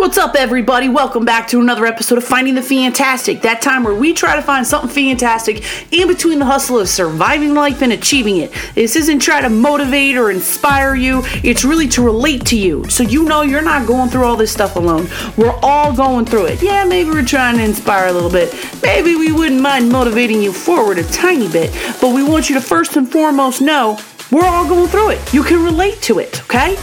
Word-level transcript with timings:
What's 0.00 0.16
up, 0.16 0.34
everybody? 0.34 0.88
Welcome 0.88 1.26
back 1.26 1.46
to 1.48 1.60
another 1.60 1.84
episode 1.84 2.16
of 2.16 2.24
Finding 2.24 2.54
the 2.54 2.62
Fantastic. 2.62 3.42
That 3.42 3.60
time 3.60 3.84
where 3.84 3.94
we 3.94 4.14
try 4.14 4.34
to 4.34 4.40
find 4.40 4.66
something 4.66 4.88
fantastic 4.88 5.62
in 5.92 6.08
between 6.08 6.38
the 6.38 6.46
hustle 6.46 6.78
of 6.78 6.88
surviving 6.88 7.52
life 7.52 7.82
and 7.82 7.92
achieving 7.92 8.38
it. 8.38 8.50
This 8.74 8.96
isn't 8.96 9.18
trying 9.18 9.42
to 9.42 9.50
motivate 9.50 10.16
or 10.16 10.30
inspire 10.30 10.94
you, 10.94 11.20
it's 11.44 11.64
really 11.64 11.86
to 11.88 12.02
relate 12.02 12.46
to 12.46 12.56
you. 12.56 12.88
So 12.88 13.02
you 13.02 13.24
know 13.24 13.42
you're 13.42 13.60
not 13.60 13.86
going 13.86 14.08
through 14.08 14.24
all 14.24 14.36
this 14.36 14.50
stuff 14.50 14.76
alone. 14.76 15.06
We're 15.36 15.58
all 15.62 15.94
going 15.94 16.24
through 16.24 16.46
it. 16.46 16.62
Yeah, 16.62 16.86
maybe 16.86 17.10
we're 17.10 17.22
trying 17.22 17.58
to 17.58 17.62
inspire 17.62 18.08
a 18.08 18.12
little 18.12 18.30
bit. 18.30 18.54
Maybe 18.82 19.16
we 19.16 19.32
wouldn't 19.32 19.60
mind 19.60 19.92
motivating 19.92 20.40
you 20.40 20.54
forward 20.54 20.96
a 20.96 21.04
tiny 21.04 21.50
bit. 21.52 21.76
But 22.00 22.14
we 22.14 22.22
want 22.22 22.48
you 22.48 22.54
to 22.54 22.62
first 22.62 22.96
and 22.96 23.06
foremost 23.06 23.60
know 23.60 23.98
we're 24.30 24.46
all 24.46 24.66
going 24.66 24.88
through 24.88 25.10
it. 25.10 25.34
You 25.34 25.42
can 25.42 25.62
relate 25.62 26.00
to 26.02 26.20
it, 26.20 26.40
okay? 26.44 26.78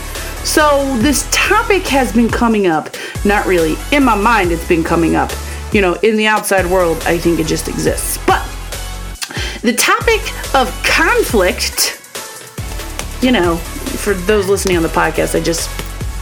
So, 0.48 0.98
this 1.00 1.28
topic 1.30 1.86
has 1.88 2.14
been 2.14 2.30
coming 2.30 2.68
up. 2.68 2.96
Not 3.26 3.46
really. 3.46 3.76
In 3.92 4.06
my 4.06 4.16
mind, 4.16 4.54
it's 4.54 4.66
been 4.66 4.84
coming 4.84 5.14
up. 5.14 5.30
You 5.74 5.82
know, 5.82 5.96
in 5.96 6.16
the 6.16 6.26
outside 6.26 6.66
world, 6.66 7.04
I 7.06 7.18
think 7.18 7.40
it 7.40 7.48
just 7.48 7.68
exists. 7.68 8.18
But 8.26 8.42
the 9.62 9.74
topic 9.74 10.22
of 10.56 10.72
conflict, 10.86 12.02
you 13.22 13.32
know, 13.32 13.58
for 13.58 14.14
those 14.14 14.48
listening 14.48 14.78
on 14.78 14.84
the 14.84 14.90
podcast, 14.90 15.38
I 15.38 15.44
just 15.44 15.70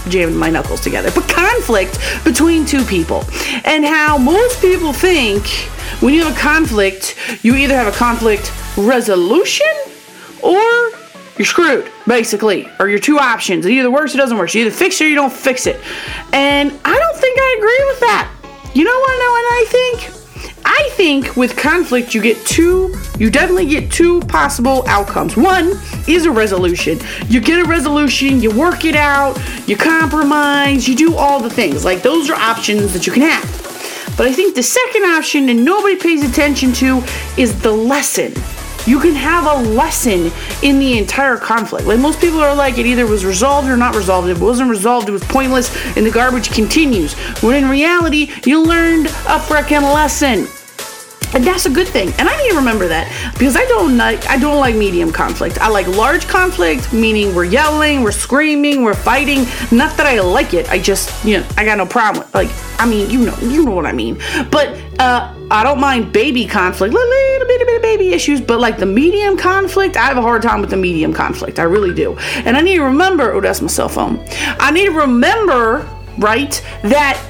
jammed 0.09 0.35
my 0.35 0.49
knuckles 0.49 0.81
together. 0.81 1.11
But 1.11 1.29
conflict 1.29 1.99
between 2.25 2.65
two 2.65 2.83
people. 2.83 3.23
And 3.63 3.85
how 3.85 4.17
most 4.17 4.59
people 4.59 4.91
think 4.91 5.45
when 6.01 6.15
you 6.15 6.23
have 6.23 6.35
a 6.35 6.39
conflict, 6.39 7.15
you 7.43 7.55
either 7.55 7.75
have 7.75 7.87
a 7.87 7.95
conflict 7.95 8.51
resolution 8.75 9.71
or 10.41 10.94
you're 11.37 11.45
screwed, 11.45 11.91
basically. 12.07 12.69
Or 12.79 12.87
your 12.87 12.99
two 12.99 13.19
options. 13.19 13.65
It 13.65 13.71
either 13.71 13.91
works 13.91 14.13
or 14.13 14.17
doesn't 14.17 14.37
work. 14.37 14.53
You 14.53 14.61
either 14.61 14.71
fix 14.71 15.01
it 15.01 15.05
or 15.05 15.07
you 15.07 15.15
don't 15.15 15.33
fix 15.33 15.67
it. 15.67 15.79
And 16.33 16.71
I 16.85 16.97
don't 16.97 17.17
think 17.17 17.39
I 17.39 17.55
agree 17.57 17.85
with 17.87 17.99
that. 18.01 18.31
You 18.73 18.83
know 18.83 18.99
what, 18.99 19.19
know 19.19 19.31
what 19.31 19.45
I 19.45 19.65
think? 19.69 20.25
I 20.67 20.89
think 20.93 21.35
with 21.37 21.55
conflict, 21.55 22.15
you 22.15 22.21
get 22.21 22.43
two, 22.45 22.95
you 23.19 23.29
definitely 23.29 23.67
get 23.67 23.91
two 23.91 24.19
possible 24.21 24.83
outcomes. 24.87 25.37
One 25.37 25.73
is 26.07 26.25
a 26.25 26.31
resolution. 26.31 26.99
You 27.27 27.39
get 27.39 27.63
a 27.63 27.69
resolution, 27.69 28.41
you 28.41 28.49
work 28.51 28.83
it 28.83 28.95
out, 28.95 29.39
you 29.67 29.77
compromise, 29.77 30.87
you 30.87 30.95
do 30.95 31.15
all 31.15 31.39
the 31.39 31.49
things. 31.51 31.85
Like 31.85 32.01
those 32.01 32.29
are 32.29 32.35
options 32.35 32.93
that 32.93 33.05
you 33.05 33.13
can 33.13 33.21
have. 33.21 33.43
But 34.17 34.27
I 34.27 34.33
think 34.33 34.55
the 34.55 34.63
second 34.63 35.03
option, 35.03 35.49
and 35.49 35.63
nobody 35.63 35.97
pays 35.97 36.27
attention 36.27 36.73
to, 36.73 37.03
is 37.37 37.61
the 37.61 37.71
lesson 37.71 38.33
you 38.85 38.99
can 38.99 39.15
have 39.15 39.45
a 39.45 39.69
lesson 39.69 40.31
in 40.61 40.79
the 40.79 40.97
entire 40.97 41.37
conflict. 41.37 41.87
Like 41.87 41.99
most 41.99 42.19
people 42.19 42.39
are 42.39 42.55
like, 42.55 42.77
it 42.77 42.85
either 42.85 43.05
was 43.05 43.25
resolved 43.25 43.67
or 43.67 43.77
not 43.77 43.95
resolved. 43.95 44.29
If 44.29 44.37
it 44.37 44.43
wasn't 44.43 44.69
resolved, 44.69 45.09
it 45.09 45.11
was 45.11 45.23
pointless, 45.23 45.75
and 45.97 46.05
the 46.05 46.11
garbage 46.11 46.51
continues. 46.51 47.13
When 47.41 47.55
in 47.55 47.69
reality, 47.69 48.31
you 48.45 48.63
learned 48.63 49.07
a 49.07 49.39
freaking 49.39 49.81
lesson. 49.81 50.47
And 51.33 51.43
that's 51.43 51.65
a 51.65 51.69
good 51.69 51.87
thing. 51.87 52.13
And 52.17 52.29
I 52.29 52.37
need 52.37 52.51
to 52.51 52.55
remember 52.55 52.87
that 52.87 53.11
because 53.33 53.57
I 53.57 53.65
don't 53.65 53.97
like 53.97 54.25
I 54.29 54.37
don't 54.37 54.57
like 54.57 54.73
medium 54.75 55.11
conflict. 55.11 55.59
I 55.59 55.67
like 55.67 55.85
large 55.87 56.27
conflict, 56.29 56.93
meaning 56.93 57.35
we're 57.35 57.43
yelling, 57.43 58.03
we're 58.03 58.13
screaming, 58.13 58.83
we're 58.83 58.93
fighting. 58.93 59.39
Not 59.69 59.97
that 59.97 60.05
I 60.05 60.21
like 60.21 60.53
it. 60.53 60.69
I 60.69 60.79
just, 60.79 61.25
you 61.25 61.39
know, 61.39 61.47
I 61.57 61.65
got 61.65 61.77
no 61.77 61.85
problem 61.85 62.23
with 62.23 62.33
like 62.33 62.49
I 62.79 62.85
mean, 62.85 63.09
you 63.09 63.25
know, 63.25 63.37
you 63.41 63.65
know 63.65 63.71
what 63.71 63.85
I 63.85 63.91
mean. 63.91 64.17
But 64.49 64.79
uh 64.97 65.35
I 65.51 65.63
don't 65.63 65.81
mind 65.81 66.13
baby 66.13 66.45
conflict, 66.45 66.93
little, 66.93 67.34
of 67.75 67.81
baby 67.81 68.13
issues, 68.13 68.41
but 68.41 68.59
like 68.59 68.77
the 68.77 68.85
medium 68.85 69.37
conflict, 69.37 69.97
I 69.97 70.05
have 70.05 70.17
a 70.17 70.21
hard 70.21 70.41
time 70.41 70.61
with 70.61 70.69
the 70.69 70.77
medium 70.77 71.13
conflict. 71.13 71.59
I 71.59 71.63
really 71.63 71.93
do. 71.93 72.17
And 72.17 72.57
I 72.57 72.61
need 72.61 72.75
to 72.75 72.83
remember, 72.83 73.33
oh, 73.33 73.41
that's 73.41 73.61
my 73.61 73.67
cell 73.67 73.89
phone. 73.89 74.25
I 74.59 74.71
need 74.71 74.85
to 74.85 74.91
remember, 74.91 75.87
right, 76.17 76.61
that 76.83 77.21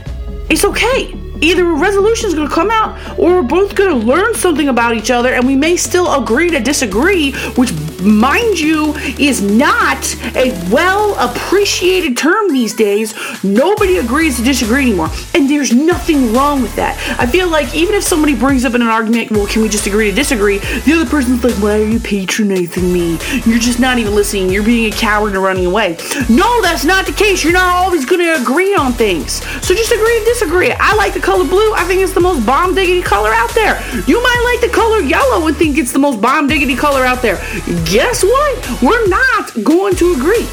it's 0.50 0.66
okay 0.66 1.25
either 1.46 1.70
a 1.70 1.76
resolution 1.76 2.28
is 2.28 2.34
going 2.34 2.48
to 2.48 2.54
come 2.54 2.72
out 2.72 2.98
or 3.20 3.36
we're 3.36 3.42
both 3.42 3.76
going 3.76 3.90
to 3.90 4.06
learn 4.06 4.34
something 4.36 4.70
about 4.70 4.96
each 4.96 5.12
other 5.12 5.34
and 5.34 5.46
we 5.46 5.56
may 5.56 5.76
still 5.76 6.14
agree 6.22 6.50
to 6.50 6.60
disagree 6.60 7.32
which 7.56 7.72
mind 8.02 8.60
you 8.60 8.94
is 9.20 9.42
not 9.42 10.16
a 10.36 10.52
well 10.72 11.16
appreciated 11.18 12.18
term 12.18 12.52
these 12.52 12.74
days. 12.74 13.14
Nobody 13.44 13.98
agrees 13.98 14.38
to 14.38 14.44
disagree 14.44 14.84
anymore 14.84 15.10
and 15.34 15.50
there's 15.50 15.74
nothing 15.74 16.34
wrong 16.34 16.62
with 16.62 16.76
that. 16.76 16.98
I 17.20 17.26
feel 17.26 17.50
like 17.50 17.74
even 17.76 17.96
if 17.96 18.04
somebody 18.04 18.36
brings 18.36 18.66
up 18.66 18.74
in 18.74 18.82
an 18.82 18.88
argument 18.88 19.32
well 19.32 19.48
can 19.48 19.62
we 19.62 19.70
just 19.70 19.88
agree 19.88 20.10
to 20.10 20.16
disagree 20.16 20.60
the 20.60 20.94
other 20.94 21.10
person's 21.10 21.44
like 21.44 21.56
why 21.56 21.80
are 21.80 21.86
you 21.86 22.00
patronizing 22.00 22.92
me? 22.92 23.18
You're 23.46 23.60
just 23.60 23.80
not 23.80 23.98
even 23.98 24.16
listening. 24.16 24.50
You're 24.50 24.64
being 24.64 24.92
a 24.92 24.96
coward 24.96 25.34
and 25.34 25.44
running 25.44 25.66
away. 25.66 25.98
No 26.30 26.62
that's 26.62 26.86
not 26.86 27.06
the 27.06 27.14
case. 27.14 27.44
You're 27.44 27.54
not 27.54 27.76
always 27.76 28.06
going 28.06 28.22
to 28.22 28.42
agree 28.42 28.76
on 28.76 28.94
things. 28.94 29.44
So 29.66 29.74
just 29.74 29.92
agree 29.92 30.20
to 30.20 30.26
disagree. 30.26 30.72
I 30.72 30.96
like 30.96 31.14
the 31.14 31.20
color 31.36 31.50
blue, 31.50 31.74
I 31.74 31.84
think 31.84 32.02
it's 32.02 32.14
the 32.14 32.22
most 32.22 32.46
bomb 32.46 32.74
diggity 32.74 33.02
color 33.02 33.30
out 33.34 33.54
there. 33.54 33.76
You 34.08 34.24
might 34.24 34.42
like 34.54 34.70
the 34.70 34.74
color 34.74 35.02
yellow 35.02 35.48
and 35.48 35.58
think 35.58 35.78
it's 35.78 35.92
the 35.92 36.00
most 36.00 36.22
bomb 36.22 36.48
diggity 36.48 36.78
color 36.78 37.04
out 37.04 37.22
there. 37.22 37.36
Guess 37.84 38.24
what? 38.24 38.82
We're 38.82 39.08
not 39.10 39.52
going 39.62 39.98
to 39.98 40.14
agree. 40.14 40.48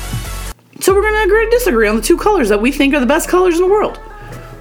So 0.81 0.92
we're 0.92 1.03
going 1.03 1.15
to 1.15 1.22
agree 1.22 1.44
to 1.44 1.50
disagree 1.53 1.87
on 1.87 1.94
the 1.94 2.03
two 2.03 2.16
colors 2.16 2.48
that 2.48 2.60
we 2.60 2.72
think 2.72 2.94
are 2.94 3.00
the 3.00 3.06
best 3.06 3.28
colors 3.28 3.60
in 3.60 3.62
the 3.62 3.71
world 3.71 4.00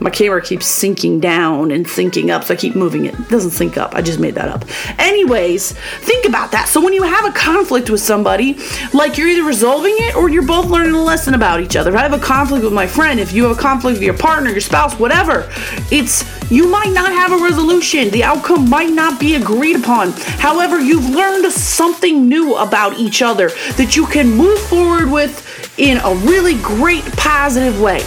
my 0.01 0.09
camera 0.09 0.41
keeps 0.41 0.66
sinking 0.66 1.19
down 1.19 1.69
and 1.69 1.88
sinking 1.88 2.31
up, 2.31 2.44
so 2.44 2.56
I 2.56 2.57
keep 2.57 2.75
moving 2.75 3.06
it. 3.06 3.13
It 3.13 3.29
doesn't 3.29 3.51
sink 3.51 3.78
up. 3.78 3.94
I 3.94 4.01
just 4.01 4.19
made 4.19 4.34
that 4.34 4.50
up. 4.50 4.66
Anyways, 4.97 5.73
think 5.73 6.25
about 6.25 6.51
that. 6.53 6.67
So 6.67 6.84
when 6.84 6.94
you 6.94 7.03
have 7.03 7.23
a 7.25 7.31
conflict 7.31 7.88
with 7.91 8.01
somebody, 8.01 8.57
like 8.94 9.19
you're 9.19 9.28
either 9.28 9.44
resolving 9.44 9.94
it 9.97 10.16
or 10.16 10.28
you're 10.28 10.41
both 10.41 10.66
learning 10.66 10.95
a 10.95 11.03
lesson 11.03 11.35
about 11.35 11.61
each 11.61 11.75
other. 11.75 11.91
If 11.91 11.97
I 11.97 12.01
have 12.01 12.13
a 12.13 12.19
conflict 12.19 12.63
with 12.63 12.73
my 12.73 12.88
friend, 12.88 13.19
if 13.19 13.31
you 13.31 13.44
have 13.44 13.56
a 13.56 13.61
conflict 13.61 14.00
with 14.00 14.03
your 14.03 14.17
partner, 14.17 14.50
your 14.50 14.59
spouse, 14.59 14.97
whatever, 14.97 15.47
it's 15.91 16.25
you 16.51 16.67
might 16.67 16.91
not 16.94 17.11
have 17.11 17.31
a 17.31 17.38
resolution. 17.38 18.09
The 18.09 18.23
outcome 18.23 18.67
might 18.67 18.90
not 18.90 19.19
be 19.19 19.35
agreed 19.35 19.75
upon. 19.75 20.13
However, 20.16 20.79
you've 20.79 21.09
learned 21.09 21.45
something 21.51 22.28
new 22.28 22.56
about 22.56 22.97
each 22.97 23.22
other 23.22 23.50
that 23.78 23.95
you 23.95 24.07
can 24.07 24.31
move 24.31 24.59
forward 24.61 25.11
with 25.11 25.47
in 25.78 25.97
a 25.97 26.16
really 26.25 26.56
great 26.56 27.06
positive 27.16 27.79
way. 27.79 28.03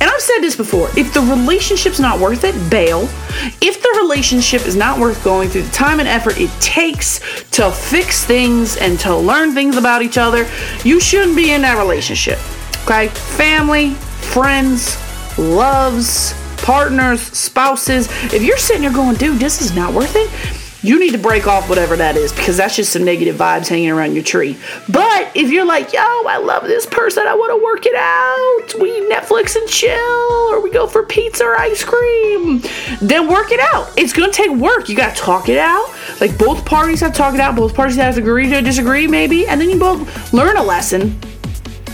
And 0.00 0.10
I've 0.10 0.20
said 0.20 0.40
this 0.40 0.56
before 0.56 0.88
if 0.96 1.14
the 1.14 1.20
relationship's 1.20 2.00
not 2.00 2.20
worth 2.20 2.44
it, 2.44 2.70
bail. 2.70 3.02
If 3.60 3.82
the 3.82 3.98
relationship 4.02 4.66
is 4.66 4.76
not 4.76 4.98
worth 4.98 5.22
going 5.24 5.48
through 5.48 5.62
the 5.62 5.72
time 5.72 6.00
and 6.00 6.08
effort 6.08 6.38
it 6.38 6.50
takes 6.60 7.20
to 7.52 7.70
fix 7.70 8.24
things 8.24 8.76
and 8.76 8.98
to 9.00 9.16
learn 9.16 9.54
things 9.54 9.76
about 9.76 10.02
each 10.02 10.18
other, 10.18 10.48
you 10.84 11.00
shouldn't 11.00 11.36
be 11.36 11.52
in 11.52 11.62
that 11.62 11.78
relationship. 11.78 12.38
Okay? 12.84 13.08
Family, 13.08 13.94
friends, 13.94 14.96
loves, 15.38 16.34
partners, 16.58 17.22
spouses. 17.22 18.08
If 18.32 18.42
you're 18.42 18.58
sitting 18.58 18.82
there 18.82 18.92
going, 18.92 19.16
dude, 19.16 19.38
this 19.38 19.60
is 19.60 19.74
not 19.74 19.94
worth 19.94 20.14
it, 20.14 20.30
you 20.86 21.00
need 21.00 21.10
to 21.10 21.18
break 21.18 21.48
off 21.48 21.68
whatever 21.68 21.96
that 21.96 22.16
is 22.16 22.32
because 22.32 22.56
that's 22.56 22.76
just 22.76 22.92
some 22.92 23.04
negative 23.04 23.34
vibes 23.34 23.66
hanging 23.66 23.90
around 23.90 24.14
your 24.14 24.22
tree. 24.22 24.56
But 24.88 25.32
if 25.34 25.50
you're 25.50 25.64
like, 25.64 25.92
yo, 25.92 26.00
I 26.00 26.38
love 26.38 26.62
this 26.62 26.86
person, 26.86 27.26
I 27.26 27.34
want 27.34 27.50
to 27.58 27.64
work 27.64 27.86
it 27.86 27.94
out, 27.96 28.80
we 28.80 29.00
Netflix 29.10 29.56
and 29.56 29.68
chill, 29.68 30.52
or 30.52 30.62
we 30.62 30.70
go 30.70 30.86
for 30.86 31.04
pizza 31.04 31.44
or 31.44 31.58
ice 31.58 31.82
cream, 31.82 32.62
then 33.00 33.28
work 33.28 33.50
it 33.50 33.60
out. 33.74 33.92
It's 33.98 34.12
gonna 34.12 34.32
take 34.32 34.52
work. 34.52 34.88
You 34.88 34.96
gotta 34.96 35.16
talk 35.16 35.48
it 35.48 35.58
out. 35.58 35.92
Like 36.20 36.38
both 36.38 36.64
parties 36.64 37.00
have 37.00 37.12
to 37.12 37.18
talk 37.18 37.34
it 37.34 37.40
out, 37.40 37.56
both 37.56 37.74
parties 37.74 37.96
have 37.96 38.14
to 38.14 38.20
agree 38.20 38.48
to 38.50 38.62
disagree, 38.62 39.08
maybe, 39.08 39.46
and 39.46 39.60
then 39.60 39.68
you 39.68 39.78
both 39.78 40.32
learn 40.32 40.56
a 40.56 40.62
lesson 40.62 41.18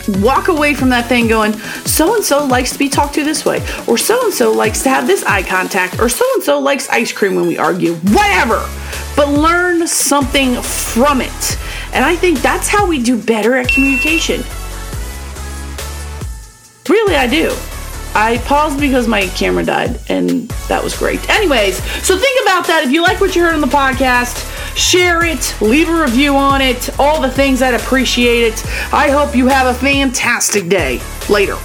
walk 0.09 0.49
away 0.49 0.75
from 0.75 0.89
that 0.91 1.07
thing 1.07 1.29
going, 1.29 1.53
so 1.85 2.15
and 2.15 2.25
so 2.25 2.45
likes 2.45 2.73
to 2.73 2.79
be 2.79 2.89
talked 2.89 3.15
to 3.15 3.25
this 3.25 3.45
way, 3.45 3.65
or 3.87 3.97
so 3.97 4.25
and 4.25 4.35
so 4.35 4.53
likes 4.53 4.83
to 4.83 4.89
have 4.89 5.07
this 5.07 5.25
eye 5.25 5.43
contact, 5.43 5.99
or 6.01 6.09
so 6.09 6.25
and 6.35 6.43
so 6.43 6.59
likes 6.59 6.89
ice 6.89 7.13
cream 7.13 7.35
when 7.35 7.47
we 7.47 7.59
argue, 7.59 7.95
whatever. 7.95 8.69
But 9.15 9.29
learn 9.29 9.87
something 9.87 10.61
from 10.63 11.21
it. 11.21 11.59
And 11.93 12.05
I 12.05 12.17
think 12.17 12.41
that's 12.41 12.69
how 12.69 12.87
we 12.87 13.03
do 13.03 13.21
better 13.21 13.57
at 13.57 13.69
communication. 13.69 14.43
Really, 16.89 17.17
I 17.17 17.27
do. 17.27 17.55
I 18.15 18.39
paused 18.45 18.79
because 18.79 19.09
my 19.09 19.27
camera 19.29 19.65
died, 19.65 19.99
and 20.09 20.49
that 20.69 20.83
was 20.83 20.97
great. 20.97 21.29
Anyways, 21.31 21.83
so 22.05 22.17
think 22.19 22.43
about 22.43 22.67
that. 22.67 22.83
If 22.85 22.91
you 22.91 23.03
like 23.03 23.21
what 23.21 23.35
you 23.35 23.43
heard 23.43 23.55
on 23.55 23.61
the 23.61 23.67
podcast, 23.67 24.49
share 24.77 25.25
it, 25.25 25.55
leave 25.61 25.89
a 25.89 26.03
review 26.03 26.37
on 26.37 26.61
it, 26.61 26.99
all 27.01 27.21
the 27.21 27.31
things 27.31 27.63
I'd 27.63 27.75
appreciate 27.75 28.53
it. 28.53 28.65
I 28.93 29.11
hope 29.11 29.35
you 29.35 29.47
have 29.47 29.67
a 29.67 29.79
fantastic 29.79 30.69
day. 30.69 31.01
Later. 31.29 31.57